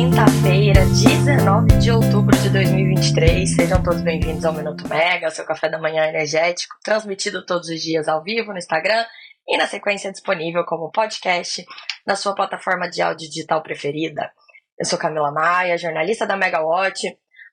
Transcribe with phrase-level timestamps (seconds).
[0.00, 3.54] quinta-feira, 19 de outubro de 2023.
[3.54, 8.08] Sejam todos bem-vindos ao Minuto Mega, seu café da manhã energético, transmitido todos os dias
[8.08, 9.04] ao vivo no Instagram
[9.46, 11.62] e na sequência disponível como podcast
[12.06, 14.32] na sua plataforma de áudio digital preferida.
[14.78, 17.06] Eu sou Camila Maia, jornalista da Megawatt.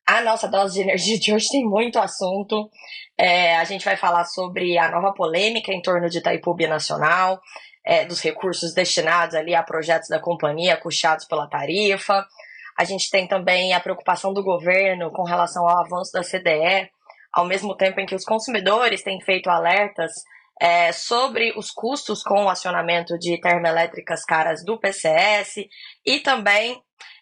[0.07, 2.69] A nossa dose de energia de hoje tem muito assunto.
[3.19, 7.41] É, a gente vai falar sobre a nova polêmica em torno de Itaipu Nacional,
[7.87, 12.27] é, dos recursos destinados ali a projetos da companhia custeados pela tarifa.
[12.77, 16.91] A gente tem também a preocupação do governo com relação ao avanço da CDE,
[17.31, 20.11] ao mesmo tempo em que os consumidores têm feito alertas
[20.59, 25.55] é, sobre os custos com o acionamento de termoelétricas caras do PCS
[26.05, 26.77] e também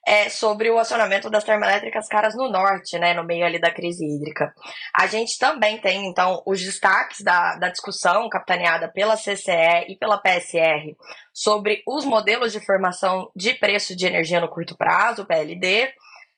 [0.05, 4.05] é, sobre o acionamento das termoelétricas caras no norte, né, no meio ali da crise
[4.05, 4.54] hídrica.
[4.94, 10.20] A gente também tem, então, os destaques da, da discussão capitaneada pela CCE e pela
[10.20, 10.95] PSR
[11.34, 15.92] sobre os modelos de formação de preço de energia no curto prazo, PLD.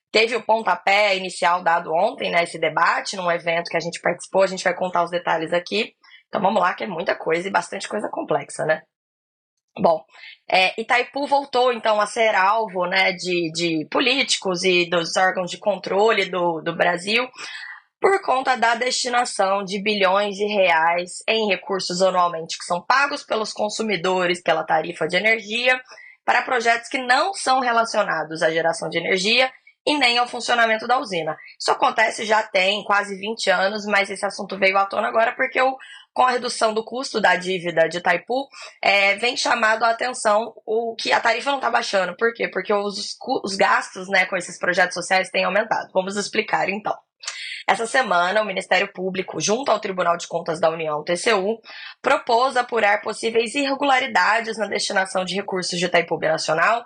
[0.10, 4.44] Teve o pontapé inicial dado ontem, né, esse debate, num evento que a gente participou,
[4.44, 5.94] a gente vai contar os detalhes aqui.
[6.30, 8.82] Então vamos lá, que é muita coisa e bastante coisa complexa, né?
[9.80, 10.04] Bom,
[10.50, 15.58] é, Itaipu voltou então a ser alvo né, de, de políticos e dos órgãos de
[15.58, 17.28] controle do, do Brasil
[18.00, 23.52] por conta da destinação de bilhões de reais em recursos anualmente que são pagos pelos
[23.52, 25.82] consumidores pela tarifa de energia
[26.24, 29.52] para projetos que não são relacionados à geração de energia
[29.88, 31.38] e nem ao funcionamento da usina.
[31.58, 35.62] Isso acontece já tem quase 20 anos, mas esse assunto veio à tona agora porque
[35.62, 35.78] o
[36.18, 38.48] com a redução do custo da dívida de Itaipu,
[38.82, 42.18] é, vem chamado a atenção o que a tarifa não está baixando.
[42.18, 42.48] Por quê?
[42.48, 45.92] Porque os, os gastos né, com esses projetos sociais têm aumentado.
[45.94, 46.98] Vamos explicar então.
[47.68, 51.62] Essa semana, o Ministério Público, junto ao Tribunal de Contas da União, TCU,
[52.02, 56.84] propôs apurar possíveis irregularidades na destinação de recursos de Itaipu Nacional,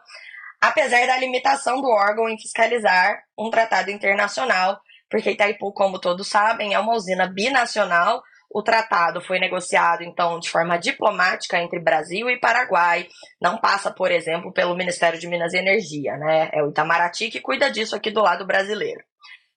[0.60, 4.78] apesar da limitação do órgão em fiscalizar um tratado internacional,
[5.10, 8.22] porque Itaipu, como todos sabem, é uma usina binacional
[8.54, 13.08] o tratado foi negociado, então, de forma diplomática entre Brasil e Paraguai.
[13.42, 16.50] Não passa, por exemplo, pelo Ministério de Minas e Energia, né?
[16.54, 19.02] É o Itamaraty que cuida disso aqui do lado brasileiro.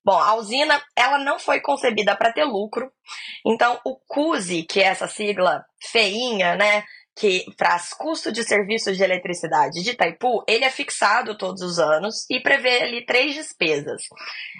[0.05, 2.93] Bom, a usina, ela não foi concebida para ter lucro.
[3.45, 6.85] Então, o CUSE, que é essa sigla feinha, né,
[7.17, 12.27] que traz custo de serviços de eletricidade de Itaipu, ele é fixado todos os anos
[12.29, 14.03] e prevê ali três despesas.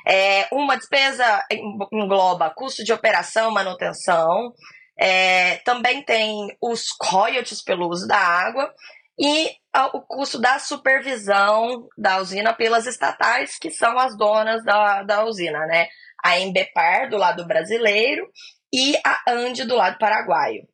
[0.07, 1.45] É, uma despesa
[1.93, 4.53] engloba custo de operação, manutenção,
[4.97, 8.73] é, também tem os royalties pelo uso da água
[9.19, 9.51] e
[9.93, 15.67] o custo da supervisão da usina pelas estatais, que são as donas da, da usina,
[15.67, 15.89] né?
[16.25, 18.27] A Embepar, do lado brasileiro,
[18.73, 20.67] e a ANDE, do lado paraguaio.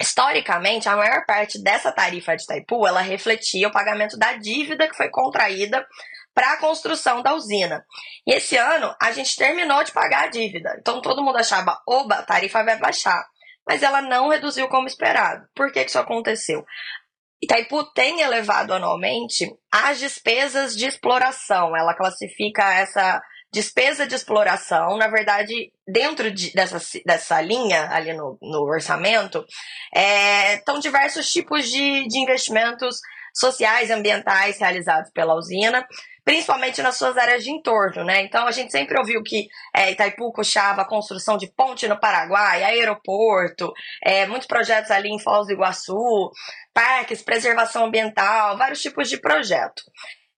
[0.00, 4.96] Historicamente, a maior parte dessa tarifa de Itaipu, ela refletia o pagamento da dívida que
[4.96, 5.86] foi contraída
[6.34, 7.84] para a construção da usina.
[8.26, 10.76] E esse ano, a gente terminou de pagar a dívida.
[10.80, 13.24] Então, todo mundo achava, oba, a tarifa vai baixar.
[13.66, 15.46] Mas ela não reduziu como esperado.
[15.54, 16.64] Por que, isso aconteceu?
[17.40, 21.76] Itaipu tem elevado anualmente as despesas de exploração.
[21.76, 23.22] Ela classifica essa
[23.54, 29.46] despesa de exploração, na verdade, dentro de, dessa, dessa linha ali no, no orçamento,
[29.94, 32.98] é, estão diversos tipos de, de investimentos
[33.32, 35.86] sociais e ambientais realizados pela usina,
[36.24, 38.22] principalmente nas suas áreas de entorno, né?
[38.22, 42.64] Então a gente sempre ouviu que é, Itaipu puxava a construção de ponte no Paraguai,
[42.64, 43.72] aeroporto,
[44.02, 46.30] é, muitos projetos ali em Foz do Iguaçu,
[46.72, 49.82] parques, preservação ambiental, vários tipos de projeto.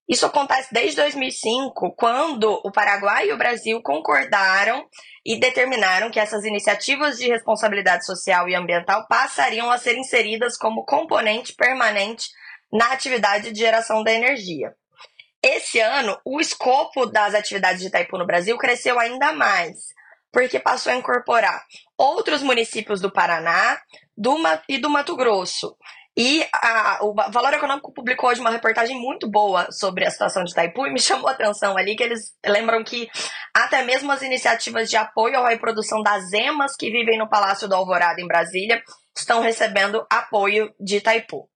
[0.08, 4.86] Isso acontece desde 2005, quando o Paraguai e o Brasil concordaram
[5.24, 10.84] e determinaram que essas iniciativas de responsabilidade social e ambiental passariam a ser inseridas como
[10.84, 12.28] componente permanente
[12.72, 14.72] na atividade de geração da energia.
[15.42, 19.76] Esse ano, o escopo das atividades de Itaipu no Brasil cresceu ainda mais,
[20.32, 21.64] porque passou a incorporar
[21.98, 23.80] outros municípios do Paraná
[24.16, 24.36] do,
[24.68, 25.76] e do Mato Grosso.
[26.16, 30.52] E a, o Valor Econômico publicou hoje uma reportagem muito boa sobre a situação de
[30.52, 33.08] Itaipu e me chamou a atenção ali que eles lembram que
[33.54, 37.74] até mesmo as iniciativas de apoio à reprodução das emas que vivem no Palácio do
[37.74, 38.82] Alvorada em Brasília
[39.14, 41.48] estão recebendo apoio de Itaipu.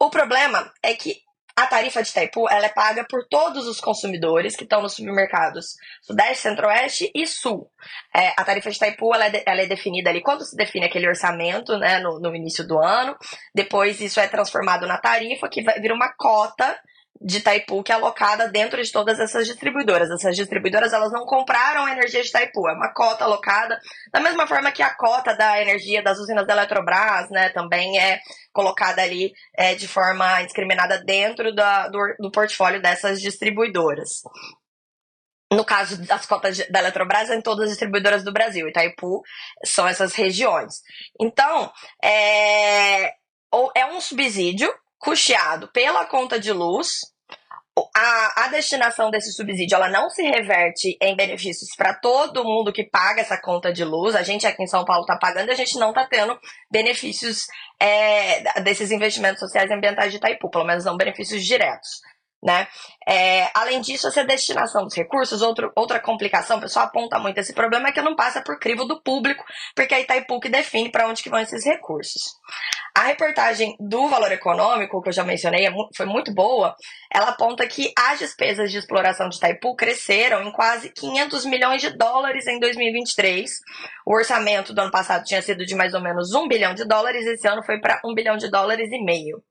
[0.00, 1.23] O problema é que
[1.56, 5.76] a tarifa de Itaipu ela é paga por todos os consumidores que estão nos supermercados
[6.02, 7.70] Sudeste, Centro-Oeste e Sul.
[8.14, 11.06] É, a tarifa de Itaipu ela é, ela é, definida ali quando se define aquele
[11.06, 13.16] orçamento né, no, no, início do ano.
[13.54, 16.76] Depois isso é transformado na tarifa, que vai uma cota
[17.20, 20.10] de Itaipu que é alocada dentro de todas essas distribuidoras.
[20.10, 23.78] Essas distribuidoras elas não compraram a energia de Itaipu, é uma cota alocada,
[24.12, 28.20] da mesma forma que a cota da energia das usinas da Eletrobras, né, também é
[28.52, 34.22] colocada ali é, de forma indiscriminada dentro da, do, do portfólio dessas distribuidoras.
[35.52, 38.68] No caso das cotas da Eletrobras, em todas as distribuidoras do Brasil.
[38.68, 39.22] Itaipu
[39.64, 40.80] são essas regiões.
[41.20, 41.70] Então,
[42.02, 43.14] é,
[43.76, 47.00] é um subsídio custeado pela conta de luz.
[47.96, 52.84] A, a destinação desse subsídio ela não se reverte em benefícios para todo mundo que
[52.84, 54.14] paga essa conta de luz.
[54.14, 56.38] A gente aqui em São Paulo está pagando e a gente não está tendo
[56.70, 57.46] benefícios
[57.80, 62.00] é, desses investimentos sociais e ambientais de Itaipu, pelo menos não benefícios diretos.
[62.44, 62.68] Né?
[63.08, 67.54] É, além disso, essa destinação dos recursos, outro, outra complicação, o pessoal aponta muito esse
[67.54, 69.42] problema, é que não passa por crivo do público,
[69.74, 72.20] porque é Itaipu que define para onde que vão esses recursos.
[72.94, 76.76] A reportagem do valor econômico, que eu já mencionei, é foi muito boa.
[77.12, 81.96] Ela aponta que as despesas de exploração de Itaipu cresceram em quase 500 milhões de
[81.96, 83.50] dólares em 2023.
[84.06, 87.26] O orçamento do ano passado tinha sido de mais ou menos 1 bilhão de dólares,
[87.26, 89.42] esse ano foi para 1 bilhão de dólares e meio.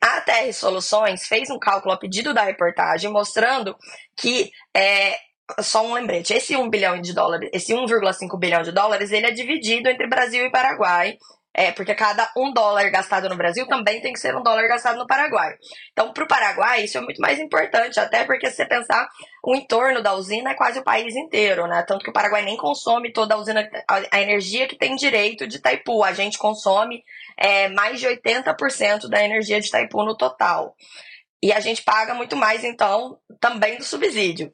[0.00, 3.76] A TR Soluções fez um cálculo a pedido da reportagem mostrando
[4.16, 5.18] que é,
[5.60, 9.30] só um lembrete, esse 1 bilhão de dólares, esse 1,5 bilhão de dólares, ele é
[9.30, 11.18] dividido entre Brasil e Paraguai
[11.52, 14.98] é, porque cada um dólar gastado no Brasil também tem que ser um dólar gastado
[14.98, 15.54] no Paraguai.
[15.92, 19.08] Então, para o Paraguai, isso é muito mais importante, até porque se você pensar,
[19.42, 21.82] o entorno da usina é quase o país inteiro, né?
[21.82, 25.56] Tanto que o Paraguai nem consome toda a usina, a energia que tem direito de
[25.56, 26.04] Itaipu.
[26.04, 27.02] A gente consome
[27.40, 30.74] é, mais de 80% da energia de Itaipu no total.
[31.42, 34.52] E a gente paga muito mais, então, também do subsídio.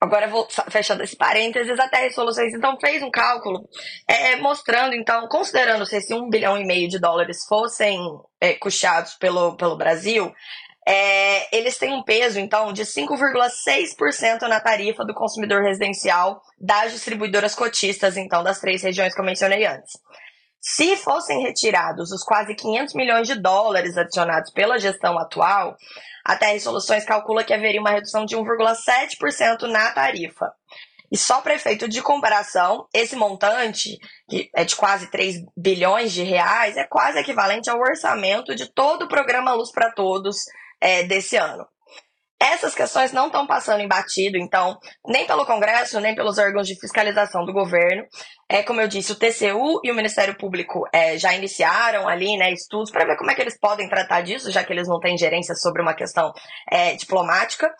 [0.00, 3.66] Agora vou fechando esse parênteses, até resoluções então fez um cálculo
[4.06, 7.98] é, mostrando, então, considerando se esse 1 bilhão e meio de dólares fossem
[8.38, 10.30] é, custeados pelo, pelo Brasil,
[10.86, 17.54] é, eles têm um peso, então, de 5,6% na tarifa do consumidor residencial das distribuidoras
[17.54, 19.92] cotistas, então, das três regiões que eu mencionei antes.
[20.66, 25.76] Se fossem retirados os quase 500 milhões de dólares adicionados pela gestão atual,
[26.24, 30.50] a TR Soluções calcula que haveria uma redução de 1,7% na tarifa.
[31.12, 36.22] E só para efeito de comparação, esse montante, que é de quase 3 bilhões de
[36.22, 40.38] reais, é quase equivalente ao orçamento de todo o programa Luz para Todos
[40.80, 41.66] é, desse ano.
[42.44, 46.78] Essas questões não estão passando em batido, então, nem pelo Congresso, nem pelos órgãos de
[46.78, 48.04] fiscalização do governo.
[48.46, 52.52] É, como eu disse, o TCU e o Ministério Público é, já iniciaram ali né,
[52.52, 55.16] estudos para ver como é que eles podem tratar disso, já que eles não têm
[55.16, 56.34] gerência sobre uma questão
[56.70, 57.72] é, diplomática.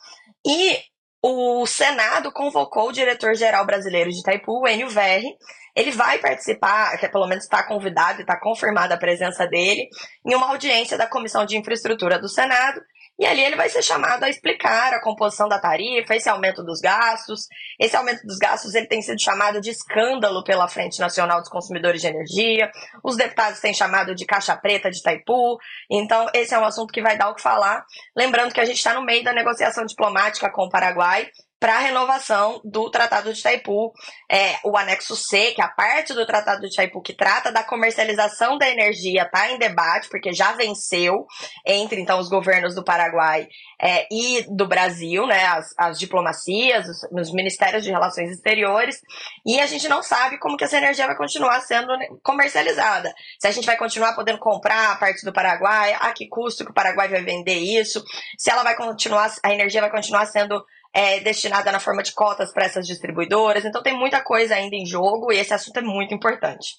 [0.46, 0.78] E
[1.22, 5.36] o Senado convocou o diretor-geral brasileiro de Itaipu, o Enio Verri.
[5.76, 9.88] Ele vai participar, que pelo menos está convidado e está confirmada a presença dele,
[10.24, 12.80] em uma audiência da Comissão de Infraestrutura do Senado,
[13.18, 16.80] e ali ele vai ser chamado a explicar a composição da tarifa, esse aumento dos
[16.80, 17.46] gastos.
[17.78, 22.00] Esse aumento dos gastos ele tem sido chamado de escândalo pela Frente Nacional dos Consumidores
[22.00, 22.70] de Energia.
[23.04, 25.58] Os deputados têm chamado de caixa preta de Itaipu.
[25.88, 27.84] Então, esse é um assunto que vai dar o que falar.
[28.16, 31.28] Lembrando que a gente está no meio da negociação diplomática com o Paraguai
[31.64, 33.90] para a renovação do Tratado de Itaipu,
[34.30, 37.64] é, o anexo C, que é a parte do Tratado de Itaipu que trata da
[37.64, 41.24] comercialização da energia, está em debate, porque já venceu
[41.64, 43.48] entre então os governos do Paraguai
[43.80, 49.00] é, e do Brasil, né, as, as diplomacias, os, os, ministérios de relações exteriores,
[49.46, 51.88] e a gente não sabe como que essa energia vai continuar sendo
[52.22, 53.10] comercializada.
[53.40, 56.72] Se a gente vai continuar podendo comprar a parte do Paraguai, a que custo que
[56.72, 58.04] o Paraguai vai vender isso,
[58.36, 60.62] se ela vai continuar, a energia vai continuar sendo
[60.94, 63.64] é, destinada na forma de cotas para essas distribuidoras.
[63.64, 66.76] Então tem muita coisa ainda em jogo e esse assunto é muito importante.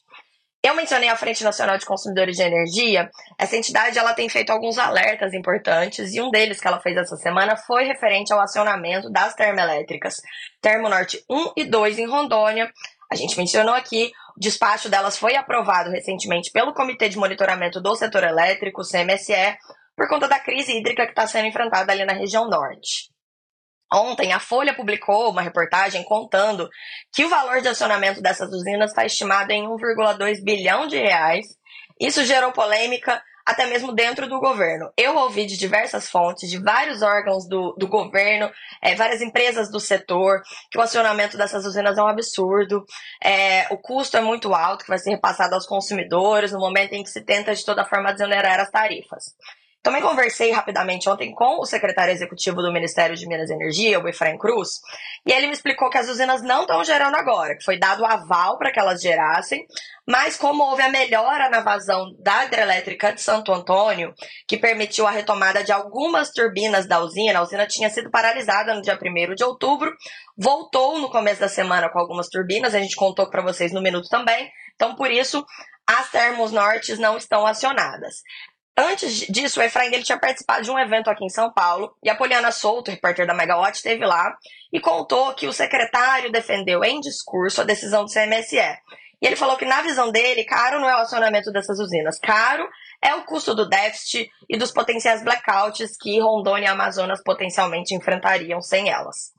[0.64, 3.08] Eu mencionei a Frente Nacional de Consumidores de Energia.
[3.38, 7.16] Essa entidade ela tem feito alguns alertas importantes e um deles que ela fez essa
[7.18, 10.16] semana foi referente ao acionamento das termoelétricas
[10.62, 12.72] Termo Norte 1 e 2 em Rondônia.
[13.12, 17.96] A gente mencionou aqui, o despacho delas foi aprovado recentemente pelo Comitê de Monitoramento do
[17.96, 19.56] Setor Elétrico, CMSE,
[19.96, 23.14] por conta da crise hídrica que está sendo enfrentada ali na região norte.
[23.94, 26.70] Ontem, a Folha publicou uma reportagem contando
[27.14, 31.46] que o valor de acionamento dessas usinas está estimado em 1,2 bilhão de reais.
[32.00, 34.92] Isso gerou polêmica até mesmo dentro do governo.
[34.98, 38.52] Eu ouvi de diversas fontes, de vários órgãos do, do governo,
[38.82, 42.84] é, várias empresas do setor, que o acionamento dessas usinas é um absurdo.
[43.24, 47.04] É, o custo é muito alto, que vai ser repassado aos consumidores no momento em
[47.04, 49.36] que se tenta de toda forma desonerar as tarifas.
[49.86, 54.08] Também conversei rapidamente ontem com o secretário executivo do Ministério de Minas e Energia, o
[54.08, 54.82] Efraim Cruz,
[55.24, 58.06] e ele me explicou que as usinas não estão gerando agora, que foi dado o
[58.06, 59.64] aval para que elas gerassem,
[60.08, 64.12] mas como houve a melhora na vazão da hidrelétrica de Santo Antônio,
[64.48, 68.82] que permitiu a retomada de algumas turbinas da usina, a usina tinha sido paralisada no
[68.82, 69.94] dia 1 de outubro,
[70.36, 74.10] voltou no começo da semana com algumas turbinas, a gente contou para vocês no minuto
[74.10, 75.46] também, então por isso
[75.86, 78.24] as termos nortes não estão acionadas.
[78.78, 82.10] Antes disso, o Efraim ele tinha participado de um evento aqui em São Paulo e
[82.10, 84.36] a Poliana Souto, repórter da Megawatt, esteve lá
[84.72, 88.58] e contou que o secretário defendeu em discurso a decisão do CMSE.
[89.22, 92.68] E ele falou que, na visão dele, caro não é o acionamento dessas usinas, caro
[93.02, 98.62] é o custo do déficit e dos potenciais blackouts que Rondônia e Amazonas potencialmente enfrentariam
[98.62, 99.34] sem elas.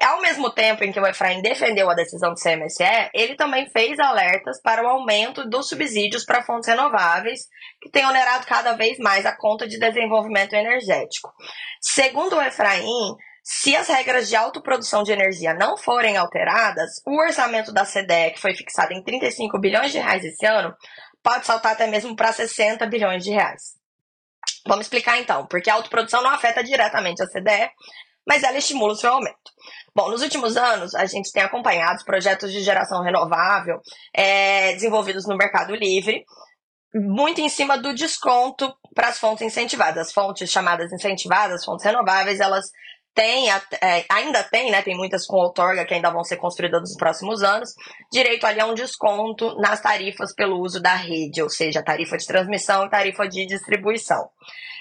[0.00, 3.98] Ao mesmo tempo em que o Efraim defendeu a decisão do CMSE, ele também fez
[3.98, 7.40] alertas para o aumento dos subsídios para fontes renováveis,
[7.80, 11.32] que tem onerado cada vez mais a conta de desenvolvimento energético.
[11.80, 17.72] Segundo o Efraim, se as regras de autoprodução de energia não forem alteradas, o orçamento
[17.72, 20.72] da CDE, que foi fixado em 35 bilhões de reais esse ano,
[21.24, 23.76] pode saltar até mesmo para 60 bilhões de reais.
[24.66, 27.70] Vamos explicar então, porque a autoprodução não afeta diretamente a CDE,
[28.28, 29.50] mas ela estimula o seu aumento.
[29.94, 33.80] Bom, nos últimos anos, a gente tem acompanhado os projetos de geração renovável
[34.14, 36.22] é, desenvolvidos no Mercado Livre,
[36.94, 40.08] muito em cima do desconto para as fontes incentivadas.
[40.08, 42.66] As fontes chamadas incentivadas, fontes renováveis, elas
[43.18, 44.80] têm, é, ainda tem, né?
[44.80, 47.74] Tem muitas com outorga que ainda vão ser construídas nos próximos anos,
[48.12, 52.24] direito ali a um desconto nas tarifas pelo uso da rede, ou seja, tarifa de
[52.24, 54.30] transmissão e tarifa de distribuição.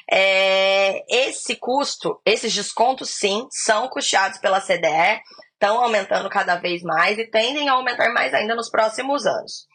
[0.10, 5.20] É, esse custo, esses descontos, sim, são custeados pela CDE,
[5.54, 9.66] estão aumentando cada vez mais e tendem a aumentar mais ainda nos próximos anos.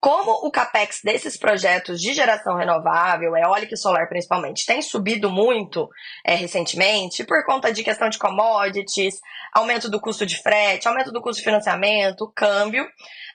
[0.00, 5.88] Como o capex desses projetos de geração renovável, eólica e solar principalmente, tem subido muito
[6.24, 9.16] é, recentemente por conta de questão de commodities,
[9.52, 12.86] aumento do custo de frete, aumento do custo de financiamento, câmbio,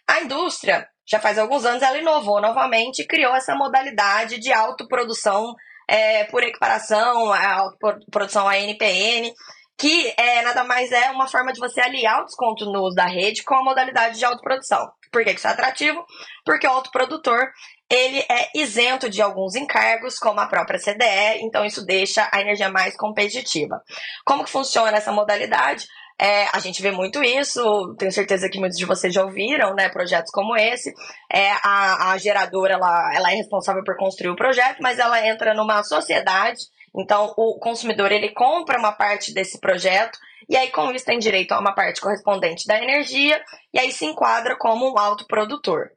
[0.08, 5.54] a indústria, já faz alguns anos, ela inovou novamente e criou essa modalidade de autoprodução
[5.88, 7.70] é, por equiparação, a
[8.10, 9.34] produção ANPN,
[9.84, 13.06] que é, nada mais é uma forma de você aliar o desconto no uso da
[13.06, 14.90] rede com a modalidade de autoprodução.
[15.12, 16.06] Por que isso é atrativo?
[16.46, 17.52] Porque o autoprodutor
[17.90, 22.70] ele é isento de alguns encargos, como a própria CDE, então isso deixa a energia
[22.70, 23.84] mais competitiva.
[24.26, 25.86] Como que funciona essa modalidade?
[26.18, 29.90] É, a gente vê muito isso, tenho certeza que muitos de vocês já ouviram, né,
[29.90, 30.94] projetos como esse.
[31.30, 35.54] É, a, a geradora, ela, ela é responsável por construir o projeto, mas ela entra
[35.54, 36.62] numa sociedade,
[36.96, 40.18] então o consumidor, ele compra uma parte desse projeto,
[40.50, 43.42] e aí com isso tem direito a uma parte correspondente da energia,
[43.74, 45.90] e aí se enquadra como um autoprodutor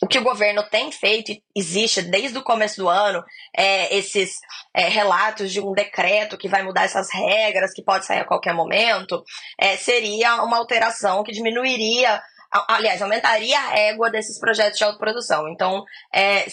[0.00, 3.22] o que o governo tem feito, existe desde o começo do ano,
[3.56, 4.38] é, esses
[4.72, 8.54] é, relatos de um decreto que vai mudar essas regras, que pode sair a qualquer
[8.54, 9.22] momento,
[9.58, 12.22] é, seria uma alteração que diminuiria
[12.68, 15.48] aliás, aumentaria a régua desses projetos de autoprodução.
[15.48, 16.46] Então, é,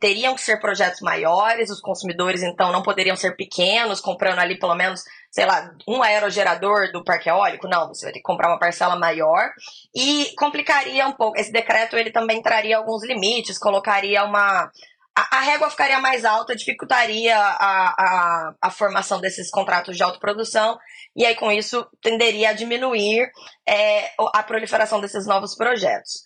[0.00, 4.74] teriam que ser projetos maiores, os consumidores, então, não poderiam ser pequenos, comprando ali pelo
[4.74, 5.04] menos
[5.36, 8.96] sei lá, um aerogerador do parque eólico, não, você vai ter que comprar uma parcela
[8.96, 9.50] maior
[9.94, 11.38] e complicaria um pouco.
[11.38, 14.70] Esse decreto ele também traria alguns limites, colocaria uma
[15.16, 20.76] a, a régua ficaria mais alta, dificultaria a, a, a, formação desses contratos de autoprodução,
[21.16, 23.26] e aí com isso tenderia a diminuir
[23.66, 26.22] é, a proliferação desses novos projetos.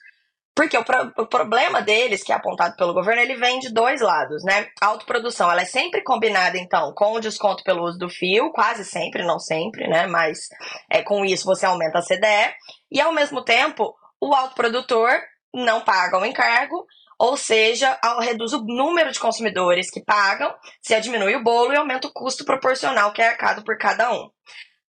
[0.52, 4.00] Porque o, pro, o, problema deles, que é apontado pelo governo, ele vem de dois
[4.00, 4.66] lados, né?
[4.80, 8.84] A autoprodução, ela é sempre combinada, então, com o desconto pelo uso do fio, quase
[8.84, 10.08] sempre, não sempre, né?
[10.08, 10.48] Mas
[10.90, 12.52] é, com isso você aumenta a CDE.
[12.90, 15.10] E, ao mesmo tempo, o autoprodutor
[15.54, 16.84] não paga o encargo,
[17.20, 22.08] ou seja, reduz o número de consumidores que pagam, se diminui o bolo e aumenta
[22.08, 24.30] o custo proporcional que é arcado por cada um.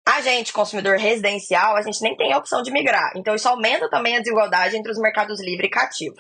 [0.08, 3.12] A gente, consumidor residencial, a gente nem tem a opção de migrar.
[3.16, 6.16] Então, isso aumenta também a desigualdade entre os mercados livre e cativo.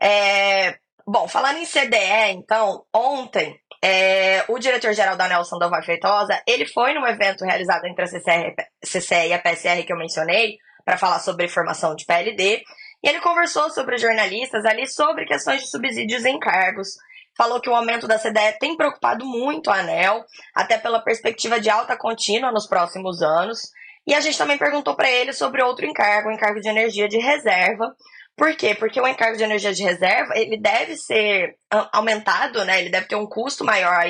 [0.00, 0.76] É...
[1.06, 3.54] Bom, falando em CDE, então, ontem,
[3.84, 4.46] é...
[4.48, 9.32] o diretor-geral da Nelson Doval Feitosa, ele foi num evento realizado entre a CCE e
[9.34, 10.56] a PSR que eu mencionei,
[10.86, 12.62] para falar sobre formação de PLD,
[13.02, 16.96] e ele conversou sobre jornalistas ali sobre questões de subsídios em cargos,
[17.36, 20.24] falou que o aumento da CDE tem preocupado muito a ANEL,
[20.54, 23.70] até pela perspectiva de alta contínua nos próximos anos.
[24.06, 27.18] E a gente também perguntou para ele sobre outro encargo, o encargo de energia de
[27.18, 27.94] reserva.
[28.36, 28.74] Por quê?
[28.74, 31.56] Porque o encargo de energia de reserva, ele deve ser
[31.92, 32.80] aumentado, né?
[32.80, 34.04] Ele deve ter um custo maior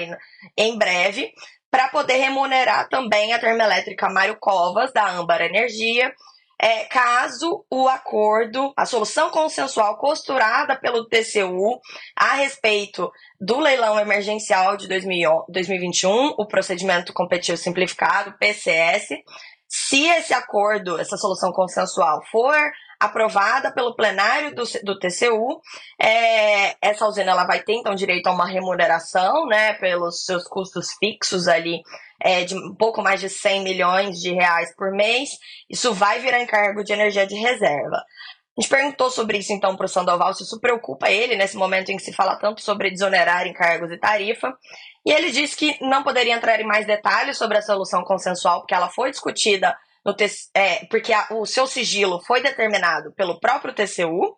[0.57, 1.33] em breve,
[1.71, 6.15] para poder remunerar também a termoelétrica Mário Covas, da Âmbar Energia,
[6.61, 11.81] é, caso o acordo, a solução consensual costurada pelo TCU
[12.17, 13.11] a respeito
[13.41, 19.09] do leilão emergencial de 2021, o procedimento competitivo simplificado, PCS,
[19.69, 22.57] se esse acordo, essa solução consensual for
[23.01, 25.61] aprovada pelo plenário do, do TCU,
[26.01, 30.93] é, essa usina ela vai ter então direito a uma remuneração, né, pelos seus custos
[30.99, 31.81] fixos ali
[32.21, 35.31] é, de um pouco mais de 100 milhões de reais por mês.
[35.71, 37.97] Isso vai virar encargo de energia de reserva.
[37.97, 41.91] A gente perguntou sobre isso então para o Sandoval, se isso preocupa ele nesse momento
[41.91, 44.53] em que se fala tanto sobre desonerar encargos e tarifa.
[45.07, 48.75] E ele disse que não poderia entrar em mais detalhes sobre a solução consensual, porque
[48.75, 49.77] ela foi discutida
[50.09, 50.17] no
[50.55, 54.37] é, porque a, o seu sigilo foi determinado pelo próprio TCU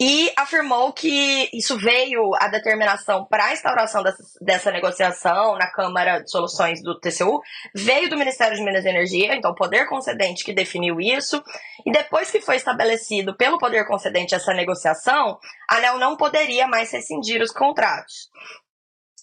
[0.00, 6.18] e afirmou que isso veio a determinação para a instauração dessa, dessa, negociação na Câmara
[6.18, 7.40] de Soluções do TCU
[7.72, 11.40] veio do Ministério de Minas e Energia, então o poder concedente que definiu isso.
[11.86, 15.38] E depois que foi estabelecido pelo poder concedente essa negociação,
[15.70, 18.28] a ANEL não poderia mais rescindir os contratos.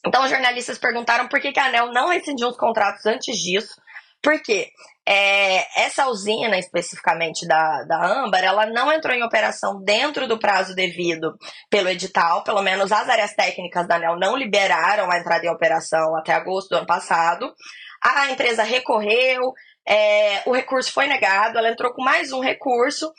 [0.05, 3.75] Então, os jornalistas perguntaram por que, que a ANEL não rescindiu os contratos antes disso.
[4.21, 4.71] Porque
[5.13, 10.73] é, essa usina, especificamente da, da Âmbar, ela não entrou em operação dentro do prazo
[10.73, 11.37] devido
[11.69, 16.15] pelo edital, pelo menos as áreas técnicas da ANEL não liberaram a entrada em operação
[16.15, 17.53] até agosto do ano passado.
[18.01, 19.51] A empresa recorreu,
[19.85, 23.11] é, o recurso foi negado, ela entrou com mais um recurso,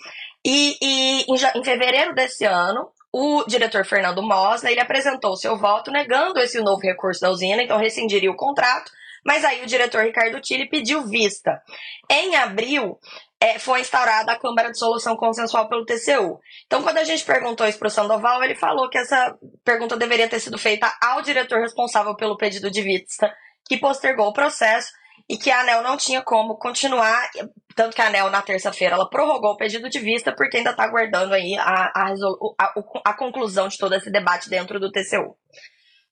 [0.42, 5.90] e, e em, em fevereiro desse ano, o diretor Fernando Mosna, ele apresentou seu voto
[5.90, 8.90] negando esse novo recurso da usina, então rescindiria o contrato,
[9.24, 11.62] mas aí o diretor Ricardo Tille pediu vista.
[12.10, 12.98] Em abril,
[13.40, 16.38] é, foi instaurada a Câmara de Solução Consensual pelo TCU.
[16.66, 20.28] Então, quando a gente perguntou isso para o Sandoval, ele falou que essa pergunta deveria
[20.28, 23.34] ter sido feita ao diretor responsável pelo pedido de vista,
[23.66, 24.92] que postergou o processo
[25.28, 27.28] e que a ANEL não tinha como continuar,
[27.74, 30.84] tanto que a ANEL na terça-feira ela prorrogou o pedido de vista porque ainda está
[30.84, 32.14] aguardando aí a, a,
[32.60, 32.74] a,
[33.06, 35.36] a, conclusão de todo esse debate dentro do TCU.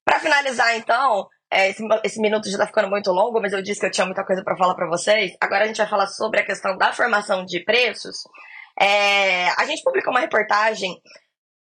[0.05, 3.81] Para finalizar, então, é, esse, esse, minuto já está ficando muito longo, mas eu disse
[3.81, 5.33] que eu tinha muita coisa para falar para vocês.
[5.41, 8.19] Agora a gente vai falar sobre a questão da formação de preços.
[8.81, 10.97] É, a gente publicou uma reportagem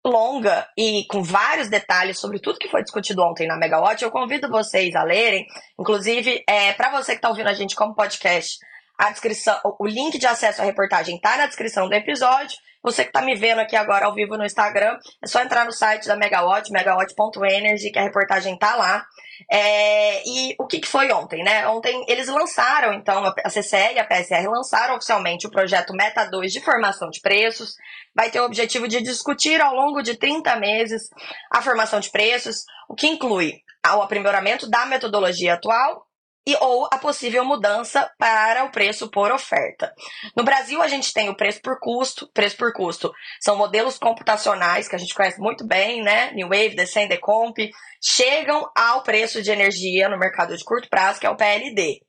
[0.07, 4.02] longa e com vários detalhes sobre tudo que foi discutido ontem na Megawatt.
[4.02, 5.47] Eu convido vocês a lerem.
[5.78, 8.59] Inclusive, é, para você que está ouvindo a gente como podcast,
[8.99, 12.59] a descrição, o link de acesso à reportagem está na descrição do episódio.
[12.83, 15.73] Você que está me vendo aqui agora ao vivo no Instagram, é só entrar no
[15.73, 19.04] site da Megawatt, megawatt.energy, que a reportagem está lá.
[19.50, 21.66] É, e o que, que, foi ontem, né?
[21.68, 26.52] Ontem eles lançaram, então, a CCE e a PSR lançaram oficialmente o projeto Meta 2
[26.52, 27.75] de formação de preços.
[28.15, 31.02] Vai ter o objetivo de discutir ao longo de 30 meses
[31.52, 36.07] a formação de preços, o que inclui o aprimoramento da metodologia atual
[36.49, 39.93] e ou a possível mudança para o preço por oferta.
[40.34, 42.26] No Brasil, a gente tem o preço por custo.
[42.32, 46.32] Preço por custo são modelos computacionais que a gente conhece muito bem, né?
[46.32, 47.58] New Wave, Descend, Decomp,
[48.02, 52.00] chegam ao preço de energia no mercado de curto prazo, que é o PLD.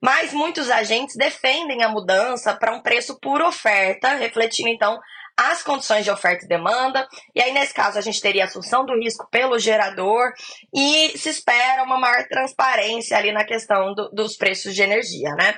[0.00, 4.96] Mas muitos agentes defendem a mudança para um preço por oferta, refletindo então
[5.38, 8.98] as condições de oferta e demanda, e aí nesse caso a gente teria assunção do
[8.98, 10.32] risco pelo gerador
[10.74, 15.54] e se espera uma maior transparência ali na questão do, dos preços de energia, né?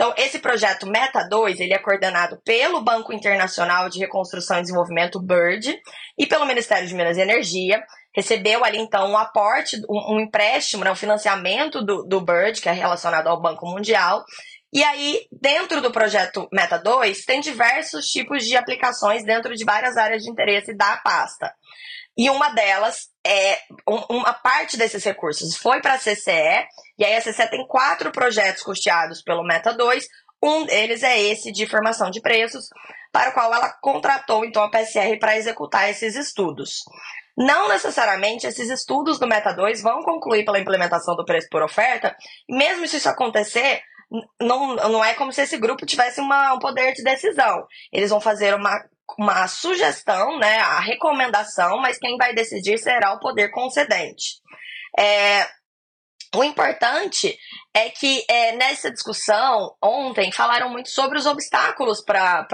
[0.00, 5.20] Então, esse projeto Meta 2, ele é coordenado pelo Banco Internacional de Reconstrução e Desenvolvimento,
[5.20, 5.78] BIRD,
[6.18, 7.84] e pelo Ministério de Minas e Energia.
[8.16, 12.68] Recebeu ali, então, um aporte, um, um empréstimo, né, um financiamento do, do BIRD, que
[12.70, 14.24] é relacionado ao Banco Mundial,
[14.72, 19.96] e aí, dentro do projeto Meta 2, tem diversos tipos de aplicações dentro de várias
[19.96, 21.52] áreas de interesse da pasta.
[22.16, 26.66] E uma delas é uma parte desses recursos foi para a CCE,
[26.98, 30.06] e aí a CCE tem quatro projetos custeados pelo Meta 2.
[30.42, 32.68] Um deles é esse de formação de preços,
[33.12, 36.84] para o qual ela contratou então a PSR para executar esses estudos.
[37.36, 42.14] Não necessariamente esses estudos do Meta 2 vão concluir pela implementação do preço por oferta,
[42.48, 43.82] e mesmo se isso acontecer,
[44.40, 47.66] não, não é como se esse grupo tivesse uma, um poder de decisão.
[47.92, 48.84] Eles vão fazer uma,
[49.18, 54.40] uma sugestão, né, a recomendação, mas quem vai decidir será o poder concedente.
[54.98, 55.46] É,
[56.34, 57.36] o importante
[57.74, 62.46] é que é, nessa discussão, ontem, falaram muito sobre os obstáculos para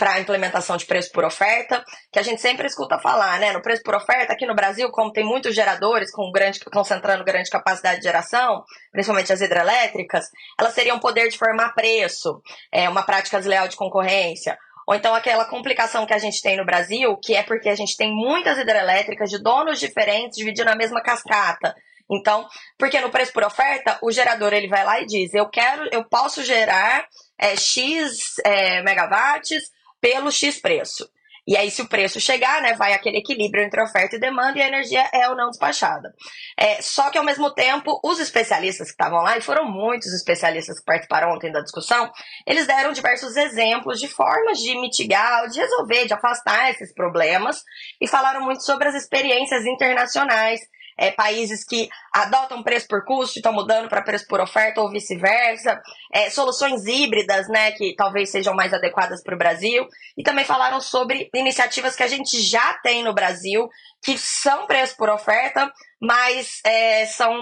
[0.00, 3.52] a implementação de preço por oferta, que a gente sempre escuta falar, né?
[3.52, 7.50] No preço por oferta, aqui no Brasil, como tem muitos geradores com grande, concentrando grande
[7.50, 10.24] capacidade de geração, principalmente as hidrelétricas,
[10.58, 12.40] elas teriam poder de formar preço,
[12.72, 14.58] é, uma prática desleal de concorrência.
[14.88, 17.96] Ou então aquela complicação que a gente tem no Brasil, que é porque a gente
[17.96, 21.74] tem muitas hidrelétricas de donos diferentes dividindo a mesma cascata.
[22.10, 22.46] Então,
[22.78, 26.04] porque no preço por oferta, o gerador ele vai lá e diz: "Eu quero, eu
[26.04, 27.06] posso gerar
[27.38, 31.08] é, X é, megawatts pelo X preço.
[31.48, 34.62] E aí, se o preço chegar, né, vai aquele equilíbrio entre oferta e demanda e
[34.62, 36.12] a energia é ou não despachada.
[36.58, 40.78] É, só que, ao mesmo tempo, os especialistas que estavam lá, e foram muitos especialistas
[40.78, 42.12] que participaram ontem da discussão,
[42.46, 47.62] eles deram diversos exemplos de formas de mitigar, de resolver, de afastar esses problemas,
[47.98, 50.60] e falaram muito sobre as experiências internacionais
[50.98, 54.90] é, países que adotam preço por custo e estão mudando para preço por oferta ou
[54.90, 55.80] vice-versa,
[56.12, 60.80] é, soluções híbridas, né, que talvez sejam mais adequadas para o Brasil, e também falaram
[60.80, 63.68] sobre iniciativas que a gente já tem no Brasil,
[64.04, 67.32] que são preço por oferta, mas é, são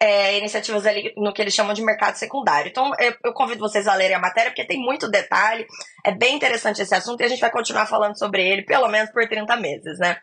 [0.00, 2.70] é, iniciativas ali no que eles chamam de mercado secundário.
[2.70, 5.66] Então, eu, eu, convido vocês a lerem a matéria, porque tem muito detalhe,
[6.04, 9.10] é bem interessante esse assunto e a gente vai continuar falando sobre ele pelo menos
[9.10, 10.18] por 30 meses, né?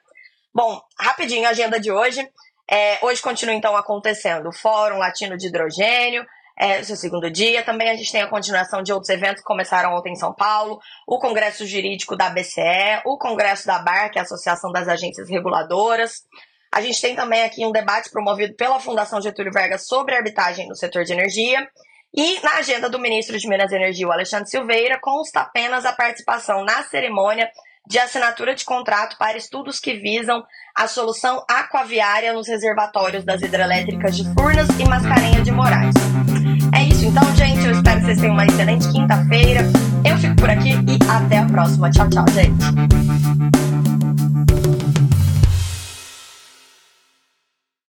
[0.53, 2.27] Bom, rapidinho a agenda de hoje.
[2.69, 6.26] É, hoje continua então acontecendo o Fórum Latino de Hidrogênio,
[6.58, 7.63] é, seu segundo dia.
[7.63, 10.80] Também a gente tem a continuação de outros eventos que começaram ontem em São Paulo,
[11.08, 15.30] o Congresso Jurídico da BCE, o Congresso da BAR, que é a Associação das Agências
[15.30, 16.21] Reguladoras.
[16.74, 20.76] A gente tem também aqui um debate promovido pela Fundação Getúlio Vargas sobre arbitragem no
[20.76, 21.67] setor de energia.
[22.13, 25.93] E na agenda do ministro de Minas e Energia, o Alexandre Silveira, consta apenas a
[25.93, 27.50] participação na cerimônia
[27.87, 30.43] de assinatura de contrato para estudos que visam
[30.75, 35.95] a solução aquaviária nos reservatórios das hidrelétricas de Furnas e Mascarenha de Moraes.
[36.73, 37.65] É isso então, gente.
[37.65, 39.61] Eu espero que vocês tenham uma excelente quinta-feira.
[40.05, 41.89] Eu fico por aqui e até a próxima.
[41.91, 43.61] Tchau, tchau, gente.